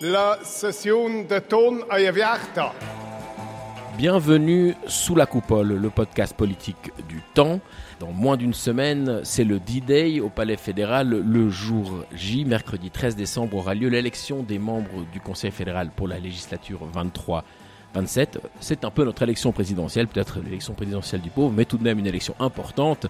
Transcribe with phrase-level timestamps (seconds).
[0.00, 2.72] la session de ton ayavierta.
[3.96, 7.58] Bienvenue sous la coupole, le podcast politique du temps.
[7.98, 11.08] Dans moins d'une semaine, c'est le D-Day au Palais fédéral.
[11.08, 16.06] Le jour J, mercredi 13 décembre, aura lieu l'élection des membres du Conseil fédéral pour
[16.06, 17.42] la législature 23.
[17.94, 21.82] 27, c'est un peu notre élection présidentielle, peut-être l'élection présidentielle du pauvre, mais tout de
[21.82, 23.06] même une élection importante.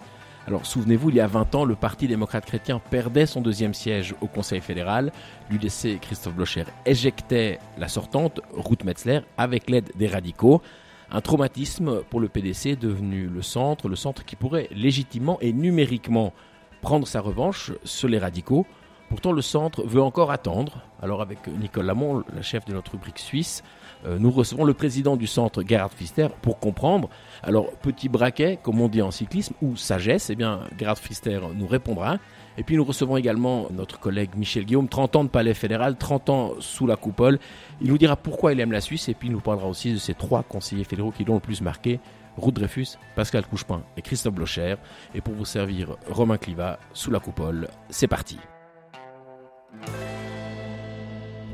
[0.48, 4.14] Alors souvenez-vous, il y a 20 ans, le Parti démocrate chrétien perdait son deuxième siège
[4.22, 5.12] au Conseil fédéral.
[5.50, 10.62] L'UDC Christophe Blocher éjectait la sortante, Ruth Metzler, avec l'aide des radicaux.
[11.10, 16.32] Un traumatisme pour le PDC devenu le centre, le centre qui pourrait légitimement et numériquement
[16.80, 18.64] prendre sa revanche sur les radicaux.
[19.10, 20.80] Pourtant, le centre veut encore attendre.
[21.02, 23.62] Alors, avec Nicole Lamont, la chef de notre rubrique suisse,
[24.06, 27.08] nous recevons le président du centre, Gerhard Pfister, pour comprendre.
[27.42, 31.66] Alors, petit braquet, comme on dit en cyclisme, ou sagesse, eh bien, Gerhard Pfister nous
[31.66, 32.18] répondra.
[32.56, 36.30] Et puis, nous recevons également notre collègue Michel Guillaume, 30 ans de palais fédéral, 30
[36.30, 37.38] ans sous la coupole.
[37.80, 39.98] Il nous dira pourquoi il aime la Suisse, et puis il nous parlera aussi de
[39.98, 42.00] ces trois conseillers fédéraux qui l'ont le plus marqué.
[42.36, 44.76] Ruth Dreyfus, Pascal Couchepin et Christophe Blocher.
[45.14, 47.68] Et pour vous servir, Romain Cliva, sous la coupole.
[47.90, 48.38] C'est parti.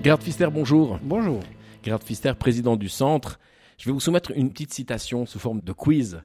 [0.03, 0.99] Gerhard Pfister, bonjour.
[1.03, 1.41] Bonjour.
[1.85, 3.39] Gerhard Pfister, président du centre.
[3.77, 6.23] Je vais vous soumettre une petite citation sous forme de quiz.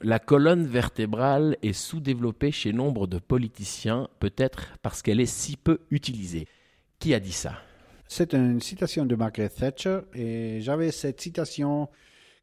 [0.00, 5.80] La colonne vertébrale est sous-développée chez nombre de politiciens, peut-être parce qu'elle est si peu
[5.90, 6.46] utilisée.
[7.00, 7.54] Qui a dit ça?
[8.06, 11.88] C'est une citation de Margaret Thatcher et j'avais cette citation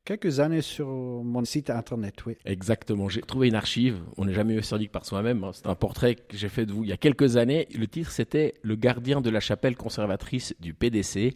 [0.03, 2.35] quelques années sur mon site internet, oui.
[2.43, 3.07] Exactement.
[3.07, 4.01] J'ai trouvé une archive.
[4.17, 5.49] On n'est jamais mieux servi que par soi-même.
[5.53, 7.69] C'est un portrait que j'ai fait de vous il y a quelques années.
[7.73, 11.35] Le titre, c'était Le gardien de la chapelle conservatrice du PDC.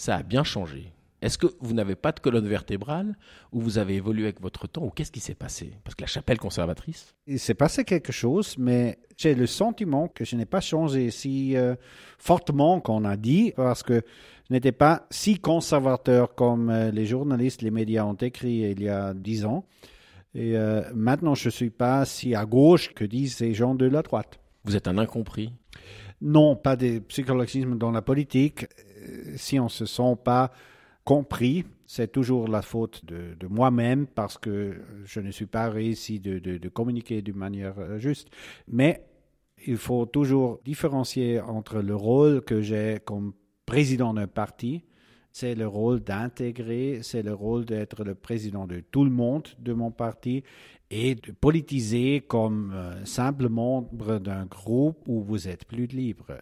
[0.00, 0.94] Ça a bien changé.
[1.20, 3.18] Est-ce que vous n'avez pas de colonne vertébrale
[3.52, 5.74] ou vous avez évolué avec votre temps ou qu'est-ce qui s'est passé?
[5.84, 7.14] Parce que la chapelle conservatrice.
[7.26, 11.54] Il s'est passé quelque chose, mais j'ai le sentiment que je n'ai pas changé si
[11.54, 11.74] euh,
[12.16, 14.00] fortement qu'on a dit parce que
[14.48, 18.88] je n'étais pas si conservateur comme euh, les journalistes, les médias ont écrit il y
[18.88, 19.66] a dix ans.
[20.34, 23.84] Et euh, maintenant, je ne suis pas si à gauche que disent ces gens de
[23.84, 24.40] la droite.
[24.64, 25.52] Vous êtes un incompris?
[26.22, 28.66] Non, pas des psychologismes dans la politique.
[29.36, 30.52] Si on ne se sent pas
[31.04, 36.38] compris, c'est toujours la faute de, moi-même parce que je ne suis pas réussi de,
[36.38, 38.28] de, de communiquer d'une manière euh, juste.
[38.68, 39.04] Mais
[39.66, 43.32] il faut toujours différencier entre le rôle que j'ai comme
[43.66, 44.84] président d'un parti,
[45.32, 49.72] c'est le rôle d'intégrer, c'est le rôle d'être le président de tout le monde de
[49.72, 50.42] mon parti
[50.90, 56.40] et de politiser comme euh, simple membre d'un groupe où vous êtes plus libre.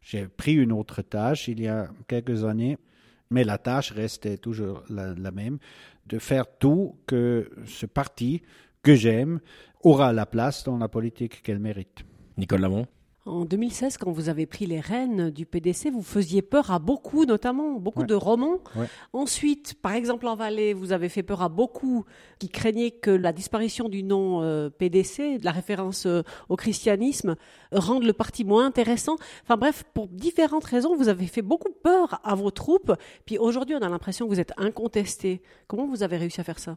[0.00, 2.78] J'ai pris une autre tâche il y a quelques années
[3.30, 5.58] mais la tâche restait toujours la, même,
[6.06, 8.42] de faire tout que ce parti
[8.82, 9.40] que j'aime
[9.82, 12.04] aura la place dans la politique qu'elle mérite.
[12.36, 12.86] Nicole Lamont?
[13.30, 17.24] En 2016, quand vous avez pris les rênes du PDC, vous faisiez peur à beaucoup,
[17.24, 18.06] notamment beaucoup ouais.
[18.06, 18.58] de romans.
[18.74, 18.86] Ouais.
[19.12, 22.04] Ensuite, par exemple en Valais, vous avez fait peur à beaucoup
[22.38, 27.36] qui craignaient que la disparition du nom euh, PDC, de la référence euh, au christianisme,
[27.72, 29.16] rende le parti moins intéressant.
[29.44, 32.92] Enfin bref, pour différentes raisons, vous avez fait beaucoup peur à vos troupes.
[33.26, 35.40] Puis aujourd'hui, on a l'impression que vous êtes incontesté.
[35.68, 36.76] Comment vous avez réussi à faire ça?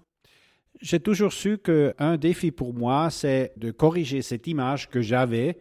[0.81, 5.58] J'ai toujours su qu'un défi pour moi, c'est de corriger cette image que j'avais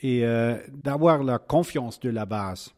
[0.00, 2.70] et euh, d'avoir la confiance de la base.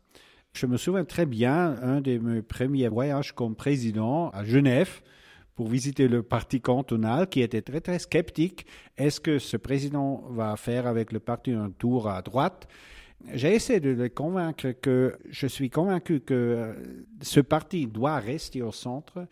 [0.53, 5.03] Je me souviens très bien, un de mes premiers voyages comme président à Genève
[5.55, 8.67] pour visiter le parti cantonal qui était très très sceptique.
[8.97, 12.69] Est-ce que ce président va faire avec le parti un tour à droite?
[13.35, 16.75] J'ai essayé de le convaincre que je suis convaincu que
[17.21, 19.27] ce parti doit rester au centre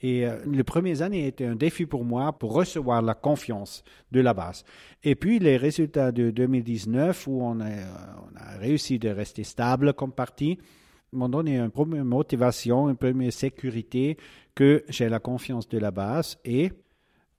[0.00, 4.20] et euh, les premières années étaient un défi pour moi pour recevoir la confiance de
[4.20, 4.64] la base.
[5.02, 9.92] Et puis les résultats de 2019 où on a, on a réussi de rester stable
[9.92, 10.58] comme parti
[11.12, 14.16] m'ont donné une première motivation, une première sécurité
[14.54, 16.70] que j'ai la confiance de la base et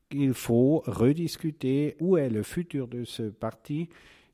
[0.10, 3.90] qu'il faut rediscuter où est le futur de ce parti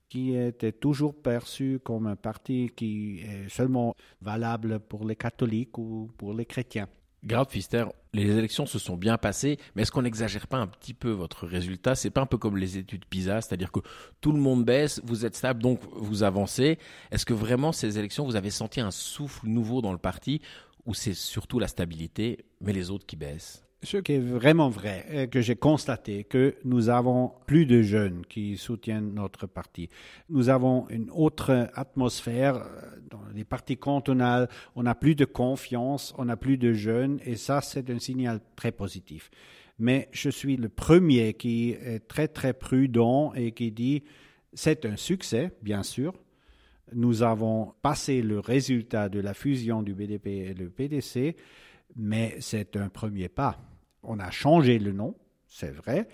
[0.10, 6.10] qui était toujours perçu comme un parti qui est seulement valable pour les catholiques ou
[6.18, 6.88] pour les chrétiens.
[7.24, 10.94] Gerhard Pfister, les élections se sont bien passées, mais est-ce qu'on n'exagère pas un petit
[10.94, 11.96] peu votre résultat?
[11.96, 13.80] C'est pas un peu comme les études PISA, c'est-à-dire que
[14.22, 16.78] tout le monde baisse, vous êtes stable, donc vous avancez.
[17.12, 20.42] Est-ce que vraiment ces élections, vous avez senti un souffle nouveau dans le parti,
[20.86, 23.67] ou c'est surtout la stabilité, mais les autres qui baissent?
[23.84, 28.58] Ce qui est vraiment vrai, que j'ai constaté que nous avons plus de jeunes qui
[28.58, 29.90] soutiennent notre parti.
[30.30, 32.66] Nous avons une autre atmosphère
[33.10, 34.50] dans les partis cantonales.
[34.76, 38.40] On n'a plus de confiance, on n'a plus de jeunes, et ça, c'est un signal
[38.56, 39.30] très positif.
[39.80, 44.04] Mais je suis le premier qui est très très prudent et qui dit
[44.54, 46.14] c'est un succès, bien sûr,
[46.94, 51.36] Nous avons passé le résultat de la fusion du BDP et le PDC,
[51.98, 53.58] mais c'est un premier pas.
[54.04, 55.16] On a changé le nom,
[55.48, 56.08] c'est vrai,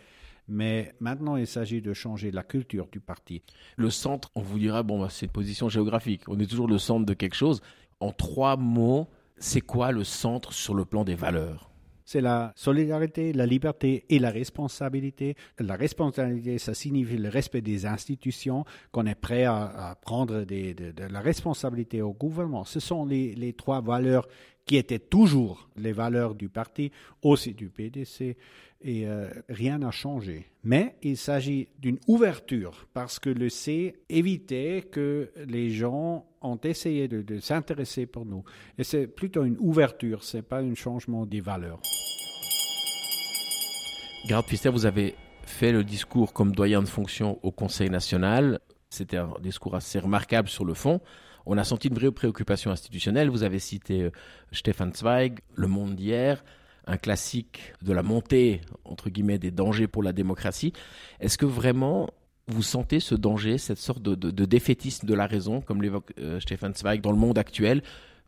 [0.47, 3.44] mais maintenant il s'agit de changer la culture du parti.
[3.75, 6.77] Le centre, on vous dira, bon, bah, c'est une position géographique, on est toujours le
[6.77, 7.62] centre de quelque chose.
[8.00, 9.07] En trois mots,
[9.38, 11.69] c'est quoi le centre sur le plan des valeurs?
[12.06, 15.35] C'est la solidarité, la liberté et la responsabilité.
[15.57, 21.21] La responsabilité, ça signifie le respect des institutions, qu'on est prêt à, prendre de, la
[21.21, 22.65] responsabilité au gouvernement.
[22.65, 24.27] Ce sont les trois valeurs
[24.65, 28.38] qui étaient toujours les valeurs du parti, aussi du PDC,
[28.81, 30.48] et euh, rien n'a changé.
[30.63, 37.07] Mais il s'agit d'une ouverture, parce que le C évitait que les gens ont essayé
[37.07, 38.44] de, s'intéresser pour nous.
[38.77, 41.81] Et c'est plutôt une ouverture, ce n'est pas un changement des valeurs.
[44.27, 48.59] Garde Pister, vous avez fait le discours comme doyen de fonction au Conseil national.
[48.89, 51.01] C'était un discours assez remarquable sur le fond
[51.45, 53.30] on a senti une vraie préoccupation institutionnelle.
[53.30, 54.12] Vous avez cité euh,
[54.51, 56.44] Stefan Zweig, Le Monde d'hier,
[56.88, 60.74] un classique de la montée, entre guillemets, des dangers pour la démocratie.
[61.19, 62.10] Est-ce que vraiment
[62.48, 66.74] vous sentez ce danger, cette sorte de, défaitisme de la raison, comme l'évoque euh, Stefan
[66.74, 67.81] Zweig, dans le monde actuel,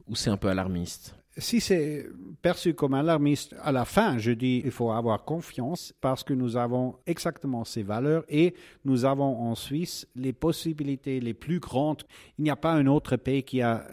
[0.08, 1.16] ou c'est un peu alarmiste?
[1.38, 2.08] Si c'est
[2.42, 6.56] perçu comme alarmiste, à la fin, je dis il faut avoir confiance parce que nous
[6.56, 8.54] avons exactement ces valeurs et
[8.86, 12.04] nous avons en Suisse les possibilités les plus grandes.
[12.38, 13.86] Il n'y a pas un autre pays qui a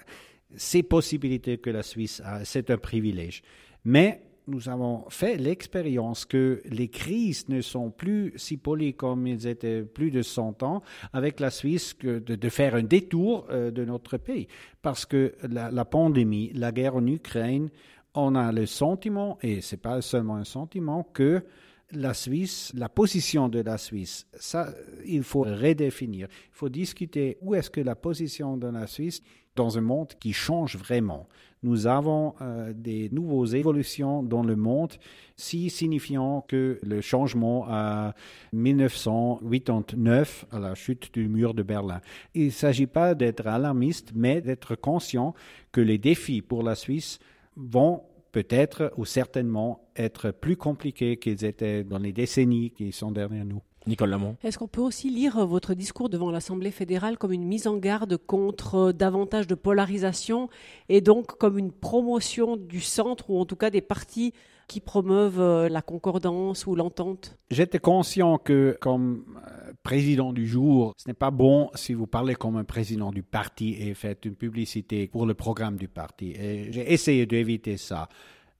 [0.55, 2.45] ces possibilités que la Suisse a.
[2.45, 3.43] C'est un privilège.
[3.85, 9.47] Mais nous avons fait l'expérience que les crises ne sont plus si polies comme ils
[9.47, 14.17] étaient plus de 100 ans avec la Suisse de, faire un détour euh, de notre
[14.17, 14.49] pays.
[14.83, 17.71] Parce que la, pandémie, la guerre en Ukraine,
[18.15, 21.45] on a le sentiment, et ce n'est pas seulement un sentiment, que
[21.93, 24.75] la Suisse, la position de la Suisse, ça,
[25.07, 26.27] il faut redéfinir.
[26.31, 29.23] Il faut discuter où est-ce que la position de la Suisse
[29.55, 31.29] dans un monde qui change vraiment
[31.63, 34.93] nous avons euh, des nouvelles évolutions dans le monde,
[35.37, 38.15] si signifiant que le changement à
[38.53, 42.01] 1989, à la chute du mur de Berlin.
[42.35, 45.35] Il ne s'agit pas d'être alarmiste, mais d'être conscient
[45.71, 47.21] que les défis pour la Suisse
[47.57, 53.45] vont peut-être ou certainement être plus compliqués qu'ils étaient dans les décennies qui sont derrière
[53.45, 53.63] nous.
[53.87, 54.37] Nicole Lamont.
[54.45, 58.17] Est-ce qu'on peut aussi lire votre discours devant l'Assemblée fédérale comme une mise en garde
[58.17, 60.49] contre davantage de polarisation
[60.89, 64.33] et donc comme une promotion du centre ou en tout cas des partis
[64.69, 67.37] qui promeuvent euh, la concordance ou l'entente?
[67.51, 72.35] J'étais conscient que comme euh, président du jour, ce n'est pas bon si vous parlez
[72.35, 76.31] comme un président du parti et faites une publicité pour le programme du parti.
[76.31, 78.09] Et j'ai essayé d'éviter ça.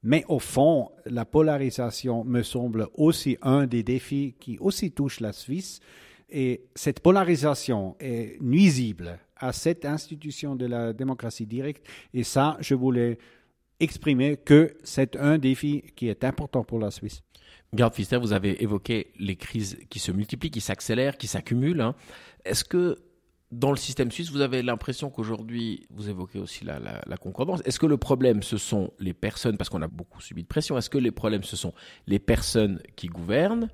[0.03, 5.33] Mais au fond, la polarisation me semble aussi un des défis qui aussi touche la
[5.33, 5.81] Suisse.
[6.29, 11.87] Et cette polarisation est nuisible à cette institution de la démocratie directe.
[12.15, 13.19] Et ça, je voulais
[13.79, 17.23] exprimer que c'est un défi qui est important pour la Suisse.
[17.75, 21.81] Garde Fister, vous avez évoqué les crises qui se multiplient, qui s'accélèrent, qui s'accumulent.
[21.81, 21.95] Hein.
[22.45, 22.99] Est-ce que
[23.53, 27.61] dans le système suisse, vous avez l'impression qu'aujourd'hui, vous évoquez aussi la, concordance.
[27.67, 30.79] Est-ce que le problème, ce sont les personnes, parce qu'on a beaucoup subi de pression,
[30.79, 31.75] est-ce que les problèmes, ce sont
[32.07, 33.69] les personnes qui gouvernent,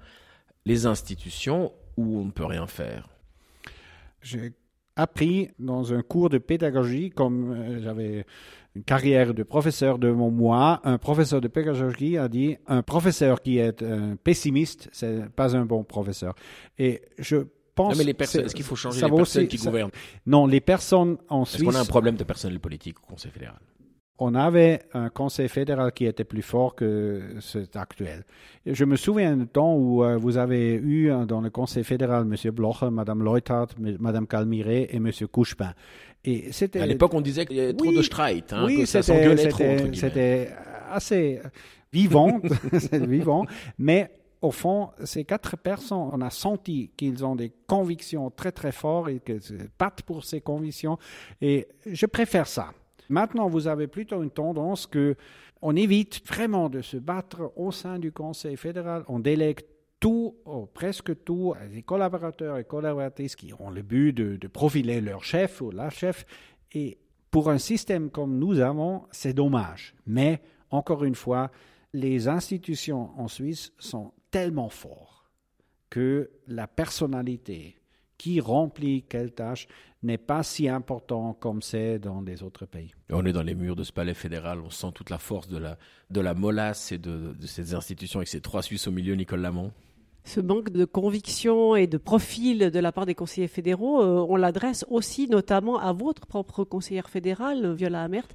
[0.66, 3.08] les institutions, ou on ne peut rien faire?
[4.20, 4.52] J'ai
[4.96, 8.26] appris dans un cours de pédagogie, comme euh, j'avais
[8.74, 13.42] une carrière de professeur de mon moi, un professeur de pédagogie a dit un professeur
[13.42, 13.84] qui est
[14.24, 16.34] pessimiste, c'est pas un bon professeur.
[16.78, 17.46] Et je
[17.78, 19.90] non, mais les personnes, est-ce qu'il faut changer les personnes qui gouvernent
[20.26, 21.62] Non, les personnes en Suisse.
[21.62, 23.58] Est-ce qu'on a un problème de personnel politique au Conseil fédéral?
[24.20, 28.24] On avait un conseil fédéral qui était plus fort que cet actuel.
[28.66, 32.22] Je me souviens du temps où euh, vous avez eu euh, dans le conseil fédéral
[32.28, 32.50] M.
[32.50, 35.12] Blocher, Mme Leuthard, Mme Calmiré et M.
[35.30, 35.72] Couchepin.
[36.24, 36.80] Et c'était...
[36.80, 40.50] À l'époque, on disait qu'il y avait trop de streit, hein, oui, c'était
[40.90, 41.40] assez
[41.92, 42.40] vivant,
[42.92, 43.46] vivant,
[43.78, 48.72] mais au fond, ces quatre personnes, on a senti qu'ils ont des convictions très très
[48.72, 50.98] fortes et qu'ils battent pour ces convictions.
[51.40, 52.72] Et je préfère ça.
[53.08, 55.16] Maintenant, vous avez plutôt une tendance que
[55.60, 59.02] on évite vraiment de se battre au sein du Conseil fédéral.
[59.08, 59.60] On délègue
[59.98, 65.00] tout, ou presque tout, à des collaborateurs et collaboratrices qui ont le but de profiler
[65.00, 66.24] leur chef ou la chef.
[66.72, 66.98] Et
[67.32, 69.94] pour un système comme nous avons, c'est dommage.
[70.06, 70.40] Mais,
[70.70, 71.50] encore une fois,
[71.92, 75.30] les institutions en Suisse sont tellement fort
[75.90, 77.76] que la personnalité
[78.18, 79.68] qui remplit quelle tâche
[80.02, 82.92] n'est pas si important comme c'est dans les autres pays.
[83.10, 85.58] On est dans les murs de ce palais fédéral, on sent toute la force de
[85.58, 85.78] la,
[86.10, 89.40] de la molasse et de, de ces institutions avec ces trois Suisses au milieu, Nicole
[89.40, 89.72] Lamont.
[90.28, 94.36] Ce manque de conviction et de profil de la part des conseillers fédéraux, euh, on
[94.36, 98.28] l'adresse aussi notamment à votre propre conseillère fédérale, Viola Amert,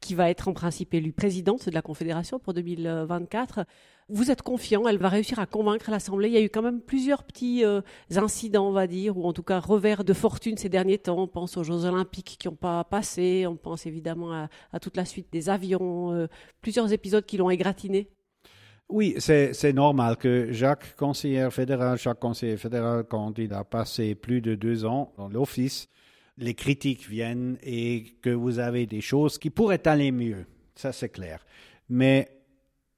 [0.00, 3.64] qui va être en principe élue présidente de la Confédération pour 2024.
[4.08, 6.28] Vous êtes confiant, elle va réussir à convaincre l'Assemblée.
[6.28, 7.80] Il y a eu quand même plusieurs petits euh,
[8.14, 11.18] incidents, on va dire, ou en tout cas revers de fortune ces derniers temps.
[11.18, 15.04] On pense aux Jeux Olympiques qui n'ont pas passé, on pense évidemment à, toute la
[15.04, 16.28] suite des avions, euh,
[16.60, 18.08] plusieurs épisodes qui l'ont égratigné.
[18.90, 24.40] Oui, c'est normal que chaque conseiller fédéral, chaque conseiller fédéral, quand il a passé plus
[24.40, 25.88] de deux ans dans l'office,
[26.38, 30.44] les critiques viennent et que vous avez des choses qui pourraient aller mieux.
[30.74, 31.46] Ça, c'est clair.
[31.88, 32.28] Mais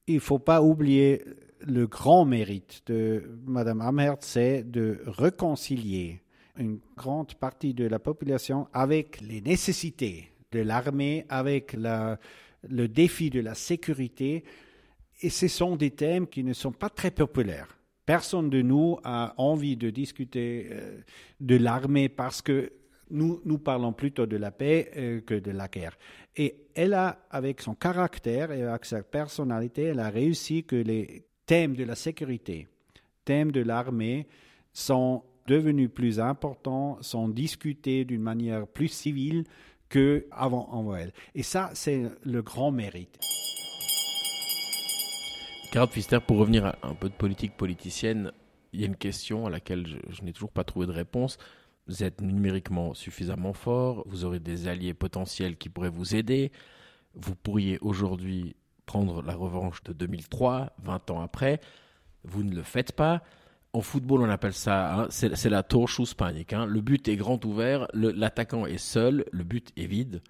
[0.07, 1.23] il ne faut pas oublier
[1.61, 6.23] le grand mérite de Mme Amherd, c'est de réconcilier
[6.57, 13.41] une grande partie de la population avec les nécessités de l'armée, avec le défi de
[13.41, 14.45] la sécurité
[15.23, 17.79] et ce sont des thèmes qui ne sont pas très populaires.
[18.05, 21.01] Personne de nous a envie de discuter euh,
[21.41, 22.73] de l'armée parce que
[23.11, 25.97] nous, nous parlons plutôt de la paix euh, que de la guerre.
[26.37, 31.25] Et elle a, avec son caractère et avec sa personnalité, elle a réussi que les
[31.47, 32.67] thèmes de la sécurité,
[33.25, 34.27] thèmes de l'armée
[34.73, 39.45] sont devenus plus importants, sont discutés d'une manière plus civile
[39.89, 41.13] qu'avant en elle.
[41.35, 43.19] Et ça, c'est le grand mérite.
[45.73, 48.31] Gerhard Pfister, pour revenir un peu de politique politicienne,
[48.75, 51.39] il y a une question à laquelle je, n'ai toujours pas trouvé de réponse.
[51.87, 56.53] Vous êtes numériquement suffisamment fort, vous aurez des alliés potentiels qui pourraient vous aider.
[57.15, 61.59] Vous pourriez aujourd'hui prendre la revanche de 2003, 20 ans après.
[62.23, 63.23] Vous ne le faites pas.
[63.73, 66.53] En football, on appelle ça, hein, c'est la Torschusspanik.
[66.53, 66.67] Hein.
[66.67, 70.21] Le but est grand ouvert, l'attaquant est seul, le but est vide.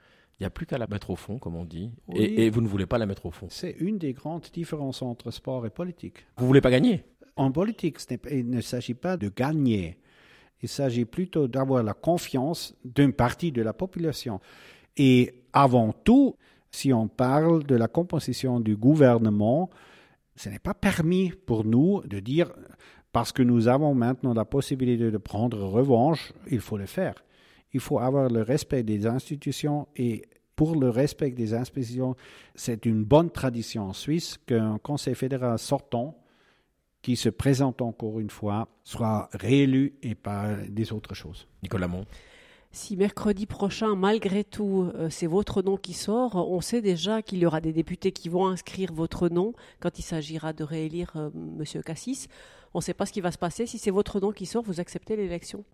[0.42, 1.92] Il n'y a plus qu'à la mettre au fond, comme on dit.
[2.12, 3.46] Et, vous ne voulez pas la mettre au fond.
[3.48, 6.26] C'est une des grandes différences entre sport et politique.
[6.36, 7.04] Vous ne voulez pas gagner?
[7.36, 9.98] En politique, il ne s'agit pas de gagner.
[10.60, 14.40] Il s'agit plutôt d'avoir la confiance d'une partie de la population.
[14.96, 16.34] Et avant tout,
[16.72, 19.70] si on parle de la composition du gouvernement,
[20.34, 22.50] ce n'est pas permis pour nous de dire,
[23.12, 27.14] parce que nous avons maintenant la possibilité de prendre revanche, il faut le faire.
[27.74, 30.24] Il faut avoir le respect des institutions et
[30.62, 32.14] pour le respect des institutions,
[32.54, 36.16] c'est une bonne tradition en Suisse qu'un conseil fédéral sortant
[37.02, 41.48] qui se présente encore une fois soit réélu et pas des autres choses.
[41.64, 42.04] Nicolas Mont.
[42.70, 47.40] Si mercredi prochain, malgré tout, euh, c'est votre nom qui sort, on sait déjà qu'il
[47.40, 51.30] y aura des députés qui vont inscrire votre nom quand il s'agira de réélire euh,
[51.34, 51.82] M.
[51.82, 52.28] Cassis.
[52.72, 53.66] On ne sait pas ce qui va se passer.
[53.66, 55.64] Si c'est votre nom qui sort, vous acceptez l'élection?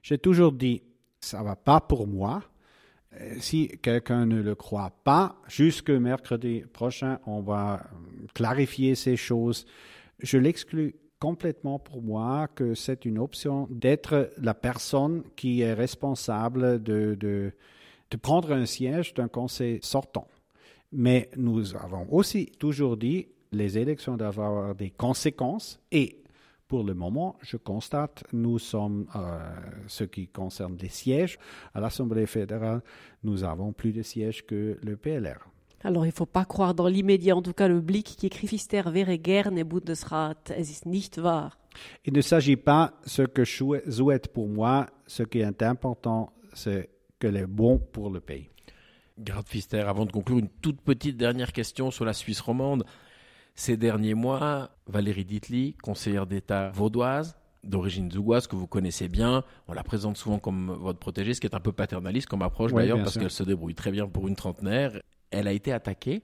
[0.00, 0.84] J'ai toujours dit,
[1.20, 2.44] ça ne va pas pour moi.
[3.20, 9.16] Euh, si quelqu'un ne le croit pas, jusque mercredi prochain, on va euh, clarifier ces
[9.16, 9.66] choses.
[10.20, 16.82] Je l'exclus complètement pour moi que c'est une option d'être la personne qui est responsable
[16.82, 17.52] de, de,
[18.22, 20.28] prendre un siège d'un conseil sortant.
[20.92, 26.22] Mais nous avons aussi toujours dit les élections doivent avoir des conséquences et
[26.68, 29.38] pour le moment, je constate, nous sommes, euh,
[29.86, 31.38] ce qui concerne les sièges,
[31.74, 32.82] à l'Assemblée fédérale,
[33.24, 35.48] nous avons plus de sièges que le PLR.
[35.82, 38.48] Alors, il ne faut pas croire dans l'immédiat, en tout cas, le Blick qui écrit
[38.48, 40.50] Fister wäre gerne Bundesrat.
[40.50, 41.56] Es ist nicht wahr.
[42.04, 44.86] Il ne s'agit pas ce que je souhaite pour moi.
[45.06, 48.48] Ce qui est important, c'est que est bon pour le pays.
[49.18, 52.84] Garde Fister, avant de conclure, une toute petite dernière question sur la Suisse romande.
[53.58, 59.42] Ces derniers mois, Valérie Ditli, conseillère d'État vaudoise, d'origine zougoise que vous connaissez bien.
[59.66, 62.72] On la présente souvent comme votre protégée, ce qui est un peu paternaliste comme approche
[62.72, 65.02] d'ailleurs, parce qu'elle se débrouille très bien pour une trentenaire.
[65.32, 66.22] Elle a été attaquée.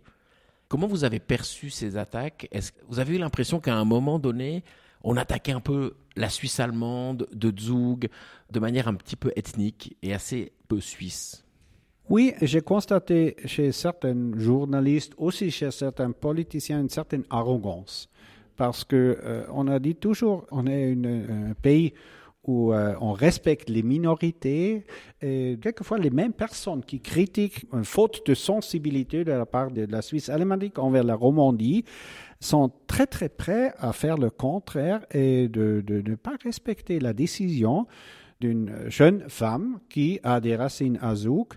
[0.68, 2.46] Comment vous avez perçu ces attaques?
[2.52, 4.62] Est-ce que vous avez eu l'impression qu'à un moment donné,
[5.02, 8.10] on attaquait un peu la Suisse allemande de Zug
[8.52, 11.43] de manière un petit peu ethnique et assez peu suisse?
[12.10, 18.10] Oui, j'ai constaté chez certains journalistes, aussi chez certains politiciens, une certaine arrogance.
[18.56, 21.94] Parce que euh, on a dit toujours, on est un pays
[22.46, 24.84] où euh, on respecte les minorités,
[25.22, 29.86] et quelquefois les mêmes personnes qui critiquent une faute de sensibilité de la part de
[29.86, 31.84] la Suisse alémanique envers la Romandie
[32.38, 37.14] sont très très prêts à faire le contraire et de, de ne pas respecter la
[37.14, 37.86] décision
[38.40, 41.54] d'une jeune femme qui a des racines azouk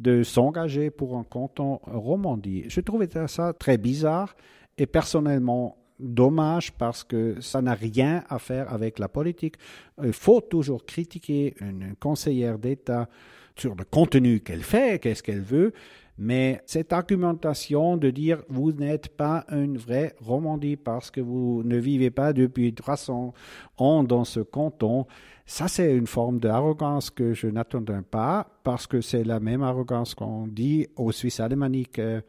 [0.00, 2.64] de s'engager pour un canton Romandie.
[2.68, 4.34] Je trouvais ça très bizarre
[4.78, 9.56] et personnellement dommage parce que ça n'a rien à faire avec la politique.
[10.02, 13.08] Il faut toujours critiquer une conseillère d'État
[13.56, 15.74] sur le contenu qu'elle fait, qu'est-ce qu'elle veut,
[16.20, 21.78] mais cette argumentation de dire vous n'êtes pas une vraie Romandie parce que vous ne
[21.78, 23.32] vivez pas depuis 300
[23.78, 25.06] ans dans ce canton,
[25.46, 30.14] ça c'est une forme d'arrogance que je n'attendais pas parce que c'est la même arrogance
[30.14, 31.98] qu'on dit aux Suisses alémaniques.
[31.98, 32.20] Euh,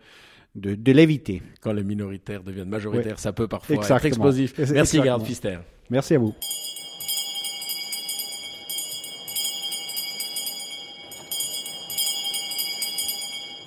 [0.54, 1.42] de, l'éviter.
[1.62, 4.54] Quand les minoritaires deviennent majoritaires, ça peut parfois être explosif.
[4.74, 5.60] Merci, Garde Fister.
[5.90, 6.36] Merci à vous.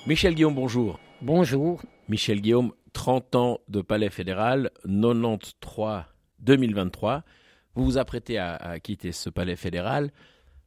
[0.07, 0.99] Michel Guillaume, bonjour.
[1.23, 1.81] Bonjour.
[2.09, 6.03] Michel Guillaume, 30 ans de palais fédéral, 93
[6.41, 7.23] 2023.
[7.73, 10.11] Vous vous apprêtez à, quitter ce palais fédéral.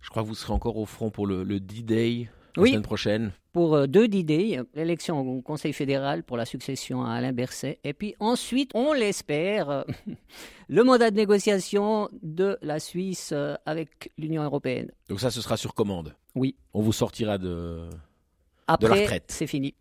[0.00, 3.30] Je crois que vous serez encore au front pour le, D-Day la semaine prochaine.
[3.52, 7.78] Pour euh, deux D-Day, l'élection au Conseil fédéral pour la succession à Alain Berset.
[7.84, 9.84] Et puis ensuite, on l'espère,
[10.68, 14.90] le mandat de négociation de la Suisse euh, avec l'Union européenne.
[15.08, 16.56] Donc ça, ce sera sur commande Oui.
[16.74, 17.88] On vous sortira de,
[18.68, 19.74] après, c'est fini.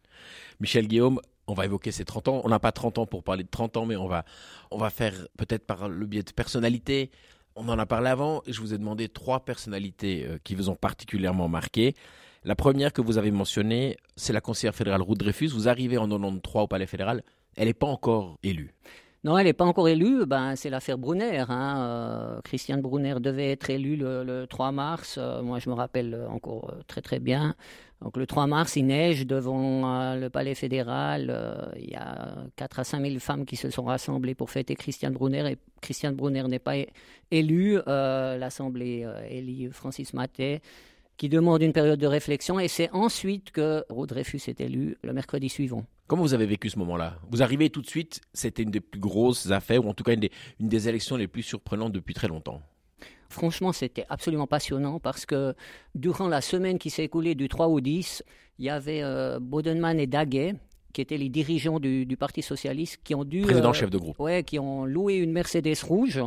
[0.60, 2.41] Michel Guillaume, on va évoquer ces 30 ans.
[2.44, 4.25] On n'a pas 30 ans pour parler de 30 ans, mais on va,
[4.72, 7.12] on va faire peut-être par le biais de personnalités.
[7.56, 10.70] On en a parlé avant et je vous ai demandé trois personnalités euh, qui vous
[10.70, 11.96] ont particulièrement marqué.
[12.44, 15.48] La première que vous avez mentionnée, c'est la conseillère fédérale Ruth Dreyfus.
[15.48, 17.24] Vous arrivez en 93 au Palais fédéral.
[17.56, 18.74] Elle n'est pas encore élue.
[19.27, 20.25] Non, elle n'est pas encore élue.
[20.25, 21.43] Ben, c'est l'affaire Brunner.
[21.50, 21.75] Hein.
[21.79, 25.17] Euh, Christiane Brunner devait être élue le, 3 mars.
[25.17, 27.53] Euh, moi, je me rappelle encore très très bien.
[28.01, 31.27] Donc le 3 mars, il neige devant euh, le palais fédéral.
[31.29, 34.75] Euh, il y a 4 à 5 000 femmes qui se sont rassemblées pour fêter
[34.75, 35.51] Christiane Brunner.
[35.51, 36.75] Et Christiane Brunner n'est pas
[37.29, 37.81] élue.
[37.86, 40.62] Euh, L'Assemblée élit Francis Maté,
[41.17, 42.62] qui demande une période de réflexion.
[42.62, 45.84] Et c'est ensuite que Ruth Dreyfus est élu le mercredi suivant.
[46.07, 47.19] Comment vous avez vécu ce moment-là?
[47.29, 50.13] Vous arrivez tout de suite, c'était une des plus grosses affaires, ou en tout cas
[50.13, 52.61] une des élections les plus surprenantes depuis très longtemps.
[53.29, 55.53] Franchement, c'était absolument passionnant parce que
[55.95, 58.23] durant la semaine qui s'est écoulée du 3 au 10,
[58.59, 60.55] il y avait euh, Bodenman et Daguet
[60.93, 63.41] qui étaient les dirigeants du, Parti socialiste, qui ont dû...
[63.41, 64.19] Président euh, chef de groupe.
[64.19, 66.19] Ouais, qui ont loué une Mercedes rouge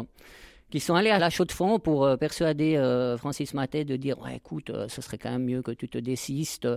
[0.71, 2.77] qui sont allés à la chaux de fond pour euh, persuader
[3.19, 6.69] Francis Maté de dire écoute, ce serait quand même mieux que tu te désistes.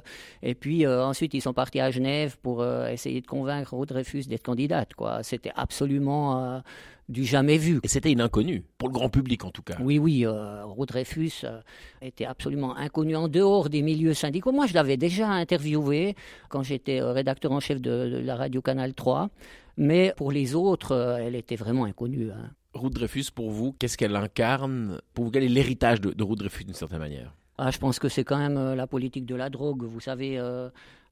[0.42, 4.44] Et puis ensuite, ils sont partis à Genève pour essayer de convaincre Ruth Dreyfus d'être
[4.44, 4.94] candidate.
[4.94, 5.24] Quoi.
[5.24, 6.62] C'était absolument
[7.10, 7.80] du jamais vu.
[7.84, 9.76] Et c'était une inconnue, pour le grand public en tout cas.
[9.80, 11.60] Oui, oui, euh, Dreyfus euh,
[12.02, 14.52] était absolument inconnu en dehors des milieux syndicaux.
[14.52, 16.16] Moi, je l'avais déjà interviewé
[16.50, 19.30] quand j'étais euh, rédacteur en chef de, la radio Canal 3,
[19.78, 22.32] mais pour les autres, euh, elle était vraiment inconnue.
[22.32, 22.52] Hein.
[22.74, 25.00] Ruth Dreyfus, pour vous, qu'est-ce qu'elle incarne?
[25.14, 27.34] Pour vous, quel est l'héritage de, de Ruth Dreyfus d'une certaine manière?
[27.58, 29.84] Ah, je pense que c'est quand même la politique de la drogue.
[29.84, 30.40] Vous savez,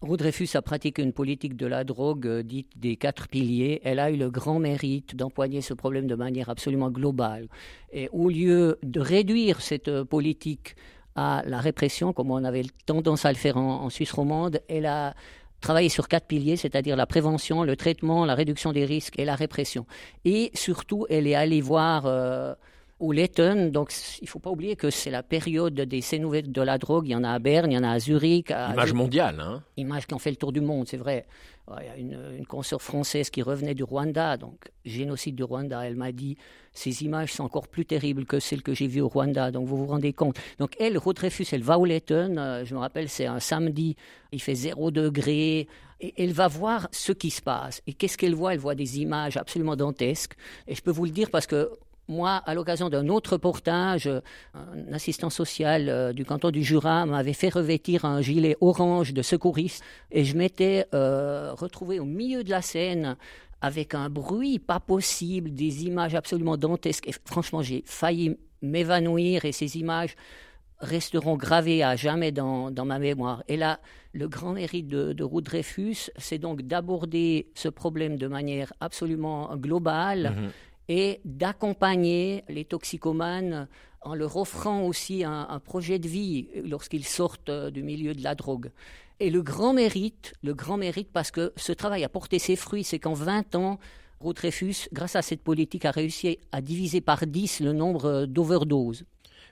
[0.02, 3.82] Dreyfus a pratiqué une politique de la drogue euh, dite des quatre piliers.
[3.84, 7.48] Elle a eu le grand mérite d'empoigner ce problème de manière absolument globale.
[7.94, 10.76] Et au lieu de réduire cette euh, politique
[11.16, 15.14] à la répression, comme on avait tendance à le faire en, Suisse romande, elle a
[15.62, 19.36] travaillé sur quatre piliers, c'est-à-dire la prévention, le traitement, la réduction des risques et la
[19.36, 19.86] répression.
[20.26, 22.06] Et surtout, elle est allée voir...
[23.02, 23.70] Ou Letton.
[23.74, 27.08] Donc, il ne faut pas oublier que c'est la période des nouvelles de la drogue.
[27.08, 28.52] Il y en a à Berne, il y en a à Zurich.
[28.52, 31.26] À Image mondiale, hein Image qui ont fait le tour du monde, c'est vrai.
[31.80, 35.86] Il y a une, une consoeur française qui revenait du Rwanda, donc génocide du Rwanda.
[35.86, 36.38] Elle m'a dit
[36.74, 39.52] ces images sont encore plus terribles que celles que j'ai vues au Rwanda.
[39.52, 40.38] Donc vous vous rendez compte.
[40.60, 42.36] Donc elle, Ruth Dreyfus, elle va au Letton.
[42.38, 43.96] Euh, je me rappelle, c'est un samedi.
[44.32, 45.68] Il fait zéro degré.
[46.04, 47.82] Et elle va voir ce qui se passe.
[47.86, 48.54] Et qu'est-ce qu'elle voit?
[48.54, 50.34] Elle voit des images absolument dantesques.
[50.68, 51.70] Et je peux vous le dire parce que
[52.12, 54.08] moi, à l'occasion d'un autre portage,
[54.54, 59.22] un assistant social euh, du canton du Jura m'avait fait revêtir un gilet orange de
[59.22, 63.16] secouriste et je m'étais euh, retrouvé au milieu de la scène
[63.62, 67.08] avec un bruit pas possible, des images absolument dantesques.
[67.08, 70.16] Et franchement, j'ai failli m'évanouir et ces images
[70.80, 73.44] resteront gravées à jamais dans, ma mémoire.
[73.48, 73.80] Et là,
[74.14, 79.56] le grand mérite de, de Ruth Dreyfus, c'est donc d'aborder ce problème de manière absolument
[79.56, 80.36] globale.
[80.36, 83.70] Mm-hmm et d'accompagner les toxicomanes
[84.02, 88.36] en leur offrant aussi un, projet de vie lorsqu'ils sortent euh, du milieu de la
[88.36, 88.72] drogue.
[89.22, 92.84] Et le grand mérite, le grand mérite parce que ce travail a porté ses fruits,
[92.84, 93.80] c'est qu'en 20 ans,
[94.20, 99.06] Ruth Dreyfus, grâce à cette politique, a réussi à diviser par 10 le nombre d'overdoses.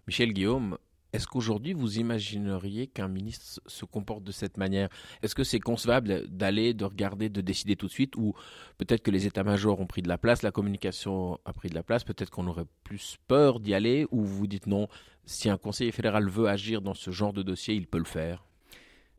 [0.08, 0.78] Michel Guillaume,
[1.12, 4.90] est-ce qu'aujourd'hui, vous imagineriez qu'un ministre se comporte de cette manière?
[5.24, 8.34] Est-ce que c'est concevable d'aller, de regarder, de décider tout de suite Ou
[8.78, 11.82] peut-être que les états-majors ont pris de la place, la communication a pris de la
[11.82, 14.88] place, peut-être qu'on aurait plus peur d'y aller Ou vous dites non,
[15.26, 18.46] si un conseiller fédéral veut agir dans ce genre de dossier, il peut le faire?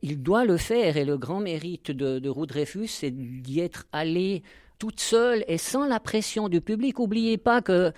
[0.01, 3.85] Il doit le faire et le grand mérite de, de Ruth Dreyfus, c'est d'y être
[3.91, 4.43] allé
[4.79, 6.97] toute seule et sans la pression du public.
[6.97, 7.93] N'oubliez pas que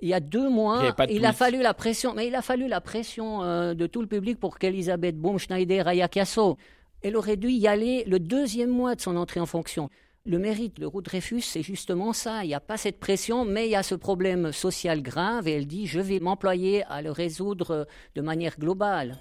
[0.00, 2.80] il y a deux mois, il, a fallu la pression, mais il a fallu la
[2.80, 6.58] pression euh, de tout le public pour qu'Elisabeth Baumschneider aille à Casso.
[7.02, 9.88] Elle aurait dû y aller le deuxième mois de son entrée en fonction.
[10.26, 12.44] Le mérite de Ruth Dreyfus, c'est justement ça.
[12.44, 15.52] Il n'y a pas cette pression, mais il y a ce problème social grave et
[15.52, 19.16] elle dit je vais m'employer à le résoudre de manière globale.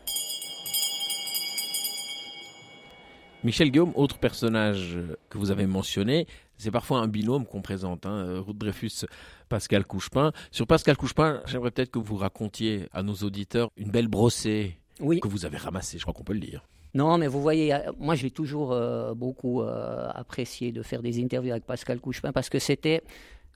[3.44, 4.98] Michel Guillaume, autre personnage
[5.30, 6.26] que vous avez mentionné,
[6.58, 9.06] c'est parfois un binôme qu'on présente, hein, Ruth Dreyfus,
[9.46, 10.32] Pascal Couchepin.
[10.52, 15.28] Sur Pascal Couchepin, j'aimerais peut-être que vous racontiez à nos auditeurs une belle brossée que
[15.28, 16.66] vous avez ramassée, je crois qu'on peut le dire.
[16.94, 21.22] Non, mais vous voyez, euh, moi j'ai toujours euh, beaucoup euh, apprécié de faire des
[21.22, 23.04] interviews avec Pascal Couchepin parce que c'était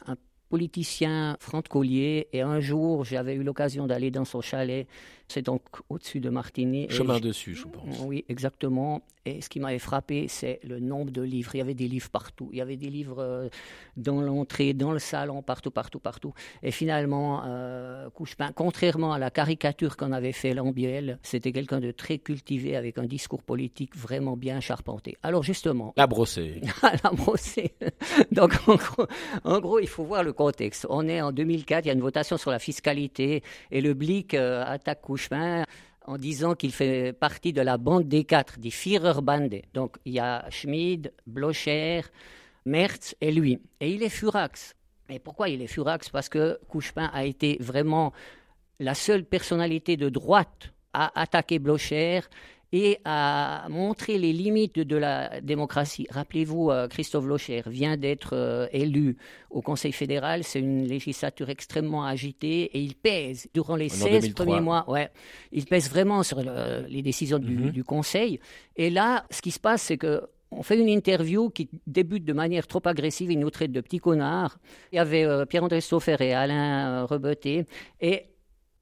[0.06, 0.18] un
[0.50, 4.88] politicien franc-collier et un jour j'avais eu l'occasion d'aller dans son chalet
[5.30, 6.90] c'est donc au-dessus de Martigny.
[6.90, 8.00] Chemin dessus, je pense.
[8.02, 9.04] Oui, exactement.
[9.26, 11.54] Et ce qui m'avait frappé, c'est le nombre de livres.
[11.54, 12.50] Il y avait des livres partout.
[12.52, 13.50] Il y avait des livres euh,
[13.96, 16.34] dans l'entrée, dans le salon, partout, partout, partout.
[16.64, 21.92] Et finalement, euh, Couchepin, contrairement à la caricature qu'en avait fait Lambiel, c'était quelqu'un de
[21.92, 25.16] très cultivé avec un discours politique vraiment bien charpenté.
[25.22, 25.94] Alors justement...
[25.96, 26.62] La brossée.
[27.04, 27.74] la brossée.
[28.32, 29.06] donc en gros,
[29.44, 30.88] en gros, il faut voir le contexte.
[30.90, 34.34] On est en 2004, il y a une votation sur la fiscalité et le Blick
[34.34, 35.19] euh, attaque Couchepin
[36.06, 39.62] en disant qu'il fait partie de la bande des quatre, des Führerbande.
[39.74, 42.02] Donc il y a Schmid, Blocher,
[42.66, 43.60] Merz et lui.
[43.80, 44.76] Et il est furax.
[45.10, 46.10] Et pourquoi il est furax?
[46.10, 48.14] Parce que Couchepin a été vraiment
[48.80, 52.22] la seule personnalité de droite à attaquer Blocher
[52.72, 56.08] et à montrer les limites de la démocratie.
[56.10, 59.18] Rappelez-vous, euh, Christophe Locher vient d'être euh, élu
[59.50, 60.44] au Conseil fédéral.
[60.44, 64.90] C'est une législature extrêmement agitée et il pèse durant les 16 premiers mois.
[64.90, 65.10] Ouais,
[65.52, 67.72] il pèse vraiment sur les décisions mhm.
[67.72, 68.40] du, Conseil.
[68.76, 72.34] Et là, ce qui se passe, c'est que on fait une interview qui débute de
[72.34, 74.58] manière trop agressive, il nous traite de petits connards.
[74.92, 77.66] Il y avait euh, Pierre-André Stauffer et Alain Rebeté.
[78.02, 78.29] Et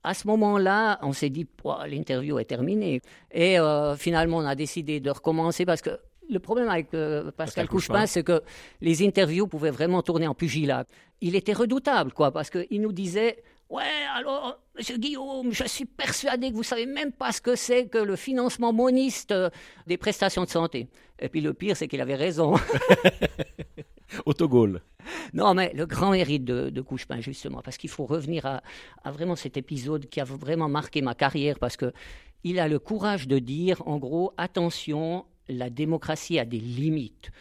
[0.08, 1.46] à ce moment-là, on s'est dit,
[1.88, 3.02] l'interview est terminée.
[3.32, 7.68] Et euh, finalement, on a décidé de recommencer parce que le problème avec euh, Pascal,
[7.68, 8.42] Couchepin, c'est que
[8.82, 10.86] les interviews pouvaient vraiment tourner en pugilat.
[11.20, 13.84] Il était redoutable, quoi, parce qu'il nous disait Ouais,
[14.16, 17.98] alors, monsieur Guillaume, je suis persuadé que vous savez même pas ce que c'est que
[17.98, 19.50] le financement moniste euh,
[19.88, 20.88] des prestations de santé.
[21.20, 22.56] Et puis le pire, c'est qu'il avait raison.
[24.26, 24.82] Autogol.
[25.34, 28.62] Non, mais le grand mérite de, de Couchepin, justement, parce qu'il faut revenir à,
[29.04, 31.94] à, vraiment cet épisode qui a vraiment marqué ma carrière, parce que
[32.44, 37.32] il a le courage de dire, en gros, attention, la démocratie a des limites.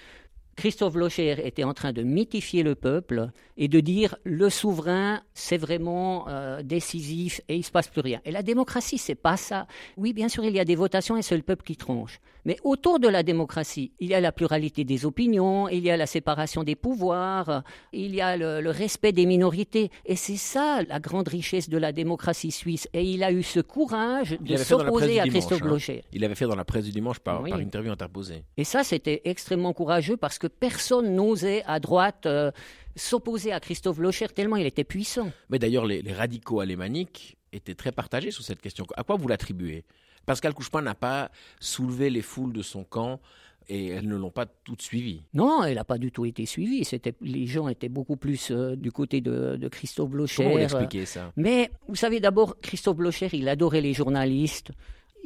[0.56, 5.58] Christophe Blocher était en train de mythifier le peuple et de dire le souverain, c'est
[5.58, 8.20] vraiment euh, décisif et il se passe plus rien.
[8.24, 9.66] Et la démocratie, c'est pas ça.
[9.98, 12.20] Oui, bien sûr, il y a des votations et c'est le peuple qui tranche.
[12.46, 15.96] Mais autour de la démocratie, il y a la pluralité des opinions, il y a
[15.96, 19.90] la séparation des pouvoirs, il y a le, respect des minorités.
[20.06, 22.88] Et c'est ça la grande richesse de la démocratie suisse.
[22.94, 25.66] Et il a eu ce courage de s'opposer à Christophe hein.
[25.66, 26.04] Blocher.
[26.12, 28.44] Il avait fait dans la presse du dimanche par, par interview interposée.
[28.56, 32.50] Et ça, c'était extrêmement courageux parce que personne n'osait à droite euh,
[32.96, 35.30] s'opposer à Christophe Locher tellement il était puissant.
[35.50, 38.87] Mais d'ailleurs, les, radicaux alémaniques étaient très partagés sur cette question.
[38.96, 39.85] À quoi vous l'attribuez?
[40.24, 41.30] Pascal Couchepin n'a pas
[41.61, 43.20] soulevé les foules de son camp
[43.68, 45.22] et elles ne l'ont pas toutes suivi.
[45.35, 46.85] Non, elle n'a pas du tout été suivie.
[46.85, 50.44] C'était, les gens étaient beaucoup plus euh, du côté de, Christophe Blocher.
[50.44, 51.32] Comment expliquer ça?
[51.37, 54.70] Mais vous savez, d'abord, Christophe Blocher, il adorait les journalistes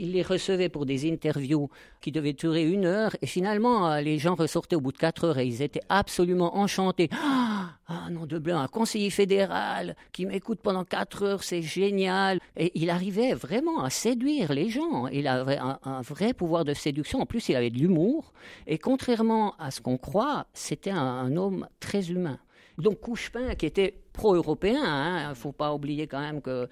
[0.01, 1.69] il les recevait pour des interviews
[2.01, 5.25] qui devaient durer une heure, et finalement, euh, les gens ressortaient au bout de quatre
[5.25, 7.09] heures et ils étaient absolument enchantés.
[7.93, 12.39] Ah, ah non, de blanc, un conseiller fédéral qui m'écoute pendant quatre heures, c'est génial.
[12.57, 15.09] Et il arrivait vraiment à séduire les gens.
[15.09, 17.21] Il avait un, vrai pouvoir de séduction.
[17.21, 18.33] En plus, il avait de l'humour.
[18.69, 22.39] Et contrairement à ce qu'on croit, c'était un, homme très humain.
[22.79, 26.69] Donc Couchepin, qui était pro-européen, il hein, ne faut pas oublier quand même que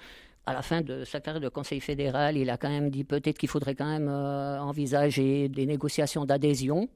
[0.49, 3.37] à la fin de sa carrière de conseil fédéral, il a quand même dit peut-être
[3.37, 6.89] qu'il faudrait quand même euh, envisager des négociations d'adhésion.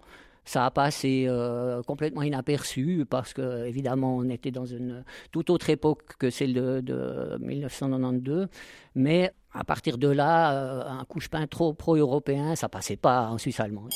[0.46, 5.68] Ça a passé euh, complètement inaperçu parce que évidemment on était dans une toute autre
[5.68, 8.48] époque que celle de, 1992.
[8.94, 13.60] Mais à partir de là, euh, un couche-pain trop pro-européen, ça passait pas en Suisse
[13.60, 13.92] allemande.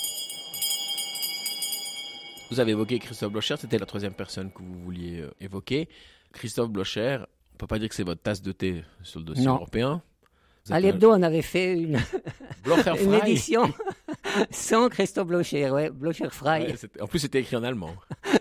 [2.50, 5.88] Vous avez évoqué Christophe Blocher, c'était la troisième personne que vous vouliez évoquer.
[6.32, 7.20] Christophe Blocher,
[7.56, 10.02] on peut pas dire que c'est votre tasse de thé sur le dossier européen.
[10.68, 11.98] À l'hebdo, on avait fait une,
[13.02, 13.72] une édition
[14.50, 16.74] sans Christophe Blocher, ouais, Blocher Frey.
[17.00, 17.94] en plus, c'était écrit en allemand.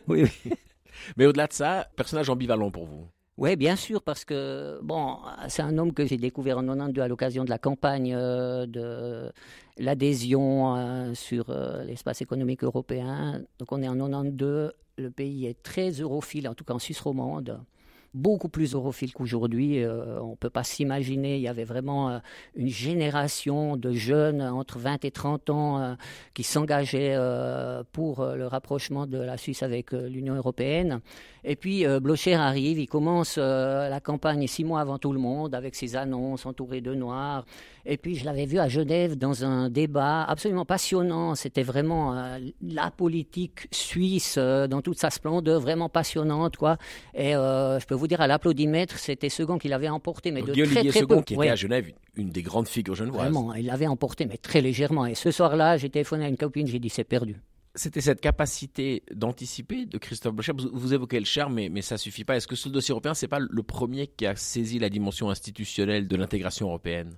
[0.08, 0.52] oui, oui.
[1.16, 3.08] Mais au-delà de ça, personnage ambivalent pour vous.
[3.38, 7.08] Oui, bien sûr, parce que bon, c'est un homme que j'ai découvert en 92 à
[7.08, 9.32] l'occasion de la campagne euh, de
[9.78, 13.42] l'adhésion euh, sur euh, l'espace économique européen.
[13.60, 17.00] Donc on est en 92, le pays est très europhile, en tout cas en Suisse
[17.00, 17.60] romande.
[18.16, 19.84] Beaucoup plus europhile qu'aujourd'hui.
[19.84, 21.36] Euh, on ne peut pas s'imaginer.
[21.36, 22.20] Il y avait vraiment euh,
[22.56, 25.94] une génération de jeunes entre 20 et 30 ans euh,
[26.34, 27.16] qui s'engageaient
[27.92, 31.02] pour le rapprochement de la Suisse avec l'Union européenne.
[31.44, 35.76] Et puis Blocher arrive, il commence la campagne six mois avant tout le monde avec
[35.76, 37.46] ses annonces entourées de noirs.
[37.86, 41.36] Et puis je l'avais vu à Genève dans un débat absolument passionnant.
[41.36, 46.78] C'était vraiment la politique suisse dans toute sa splendeur, vraiment passionnante, quoi.
[47.14, 50.84] Et je peux vous dire, à l'applaudimètre, c'était Second qu'il avait emporté, mais de très,
[50.84, 53.32] très Second, qui était à Genève, une des grandes figures genevoises.
[53.32, 55.06] Vraiment, il l'avait emporté, mais très légèrement.
[55.06, 57.36] Et ce soir-là, j'ai téléphoné à une copine, j'ai dit c'est perdu.
[57.78, 60.54] C'était cette capacité d'anticiper de Christophe Blocher.
[60.56, 62.38] Vous, évoquez le charme, mais, mais ça suffit pas.
[62.38, 66.08] Est-ce que ce dossier européen, c'est pas le premier qui a saisi la dimension institutionnelle
[66.08, 67.18] de l'intégration européenne?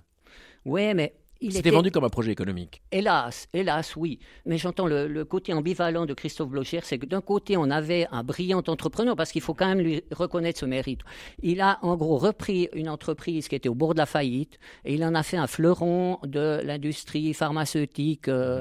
[0.64, 1.14] Oui, mais
[1.50, 2.82] c'était vendu comme un projet économique.
[2.90, 4.18] Hélas, hélas, oui.
[4.46, 8.24] Mais j'entends le, côté ambivalent de Christophe Blocher, c'est que d'un côté, on avait un
[8.24, 11.00] brillant entrepreneur, parce qu'il faut quand même lui reconnaître ce mérite.
[11.42, 14.94] Il a en gros repris une entreprise qui était au bord de la faillite, et
[14.94, 18.28] il en a fait un fleuron de l'industrie pharmaceutique.
[18.28, 18.60] Euh,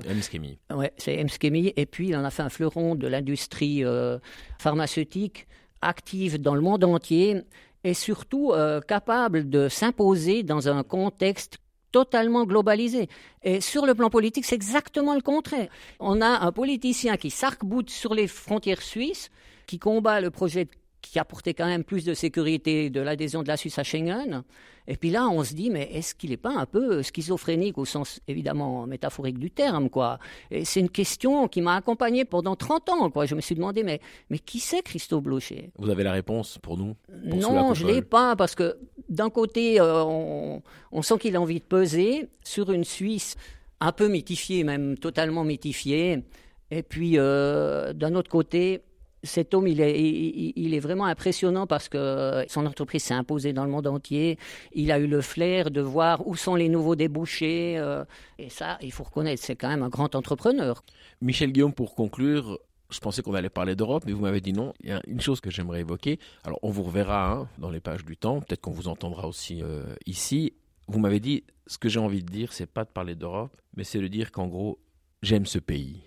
[0.70, 1.74] Ouais, c'est Emskemi.
[1.76, 4.20] Et puis, il en a fait un fleuron de l'industrie euh,
[4.60, 5.48] pharmaceutique
[5.82, 7.42] active dans le monde entier
[7.84, 11.60] et surtout euh, capable de s'imposer dans un contexte
[11.92, 13.10] totalement globalisé.
[13.44, 15.70] Et sur le plan politique, c'est exactement le contraire.
[16.00, 19.30] On a un politicien qui s'arc-boute sur les frontières suisses,
[19.66, 20.68] qui combat le projet
[21.02, 24.44] qui apportait quand même plus de sécurité de l'adhésion de la Suisse à Schengen.
[24.90, 27.86] Et puis là, on se dit, mais est-ce qu'il n'est pas un peu schizophrénique au
[27.86, 30.18] sens évidemment métaphorique du terme, quoi?
[30.50, 33.26] Et c'est une question qui m'a accompagné pendant 30 ans, quoi.
[33.26, 35.72] Je me suis demandé, mais, mais qui c'est Christophe Blocher?
[35.78, 36.96] Vous avez la réponse pour nous?
[37.26, 38.78] Non, je ne l'ai pas, parce que
[39.10, 43.36] d'un côté, euh, on, on sent qu'il a envie de peser sur une Suisse
[43.82, 46.24] un peu mythifiée, même totalement mythifiée.
[46.72, 48.82] Et puis, euh, d'un autre côté,
[49.28, 53.88] cet homme, il est, vraiment impressionnant parce que son entreprise s'est imposée dans le monde
[53.88, 54.38] entier.
[54.74, 57.78] Il a eu le flair de voir où sont les nouveaux débouchés.
[57.78, 58.04] Euh,
[58.40, 60.84] et ça, il faut reconnaître, c'est quand même un grand entrepreneur.
[61.22, 62.60] Michel Guillaume, pour conclure,
[62.90, 64.74] je pensais qu'on allait parler d'Europe, mais vous m'avez dit non.
[64.82, 66.20] Il y a une chose que j'aimerais évoquer.
[66.44, 68.40] Alors, on vous reverra hein, dans les pages du temps.
[68.40, 70.54] Peut-être qu'on vous entendra aussi euh, ici.
[70.88, 73.84] Vous m'avez dit, ce que j'ai envie de dire, c'est pas de parler d'Europe, mais
[73.84, 74.80] c'est de dire qu'en gros,
[75.22, 76.07] j'aime ce pays.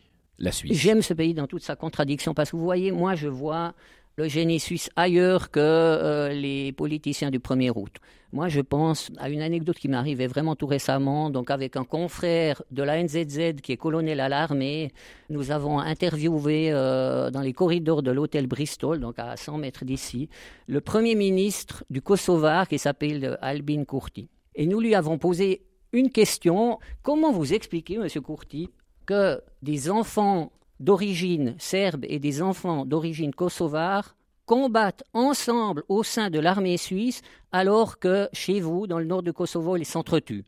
[0.64, 3.74] J'aime ce pays dans toute sa contradiction parce que vous voyez, moi je vois
[4.16, 7.96] le génie suisse ailleurs que euh, les politiciens du 1er août.
[8.32, 12.62] Moi, je pense à une anecdote qui arrivée vraiment tout récemment, donc avec un confrère
[12.70, 14.92] de la NZZ qui est colonel à l'armée.
[15.30, 20.28] Nous avons interviewé euh, dans les corridors de l'hôtel Bristol, donc à 100 mètres d'ici,
[20.68, 24.28] le premier ministre du Kosovar qui s'appelle Albin Kurti.
[24.54, 26.78] Et nous lui avons posé une question.
[27.02, 28.70] Comment vous expliquez, Monsieur Kurti,
[29.10, 34.14] que des enfants d'origine serbe et des enfants d'origine kosovare
[34.46, 37.20] combattent ensemble au sein de l'armée suisse
[37.50, 40.44] alors que chez vous, dans le nord du Kosovo, ils s'entretuent.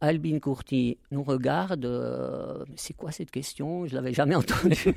[0.00, 3.86] Albin Kurti nous regarde, euh, c'est quoi cette question?
[3.86, 4.94] Je l'avais jamais entendue.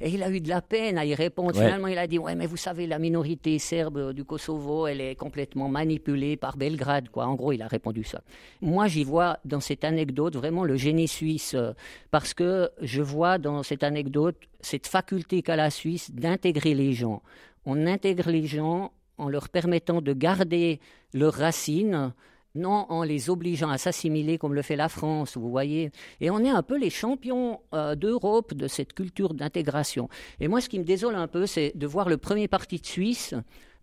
[0.00, 1.54] et il a eu de la peine à y répondre.
[1.54, 5.14] Finalement, il a dit, ouais, mais vous savez, la minorité serbe du Kosovo, elle est
[5.16, 7.26] complètement manipulée par Belgrade, quoi.
[7.26, 8.22] En gros, il a répondu ça.
[8.62, 11.72] Moi, j'y vois dans cette anecdote vraiment le génie suisse, euh,
[12.10, 17.22] parce que je vois dans cette anecdote cette faculté qu'a la Suisse d'intégrer les gens.
[17.64, 20.80] On intègre les gens en leur permettant de garder
[21.12, 22.12] leurs racines,
[22.54, 25.90] non en les obligeant à s'assimiler comme le fait la France, vous voyez.
[26.20, 30.08] Et on est un peu les champions euh, d'Europe de cette culture d'intégration.
[30.40, 32.86] Et moi, ce qui me désole un peu, c'est de voir le premier parti de
[32.86, 33.34] Suisse,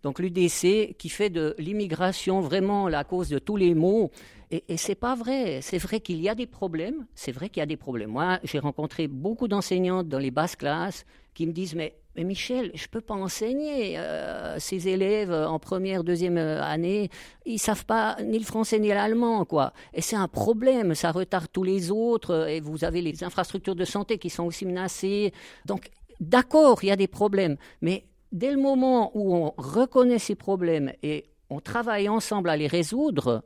[0.02, 4.10] donc l'UDC, qui fait de l'immigration vraiment la cause de tous les maux.
[4.50, 5.60] Et, et c'est pas vrai.
[5.62, 7.06] C'est vrai qu'il y a des problèmes.
[7.14, 8.10] C'est vrai qu'il y a des problèmes.
[8.10, 11.04] Moi, j'ai rencontré beaucoup d'enseignantes dans les basses classes
[11.34, 13.98] qui me disent mais Michel, je ne peux pas enseigner.
[13.98, 17.10] Euh, ces élèves en première, deuxième euh, année,
[17.44, 19.72] ils savent pas ni le français ni l'allemand, quoi.
[19.92, 22.48] Et c'est un problème, ça retarde tous les autres.
[22.48, 25.32] Et vous avez les infrastructures de santé qui sont aussi menacées.
[25.66, 28.04] Donc, d'accord, il y a des problèmes, mais
[28.36, 33.42] dès le moment où on reconnaît ces problèmes et on travaille ensemble à les résoudre,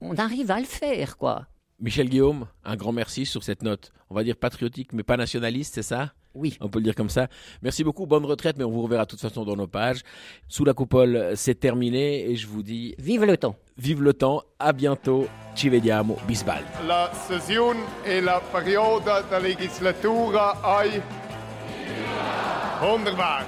[0.00, 1.46] on arrive à le faire, quoi.
[1.78, 5.74] Michel Guillaume, un grand merci sur cette note, on va dire patriotique mais pas nationaliste,
[5.74, 6.12] c'est ça?
[6.34, 6.56] Oui.
[6.60, 7.28] On peut le dire comme ça.
[7.60, 10.02] Merci beaucoup, bonne retraite, mais on vous reverra de toute façon dans nos pages.
[10.48, 12.94] Sous la coupole, c'est terminé et je vous dis...
[12.98, 16.62] Vive le temps Vive le temps, à bientôt, ci vediamo, bisbal.
[16.86, 17.74] La session
[18.06, 21.02] et la période de législature ay...
[22.80, 23.44] Wunderbar.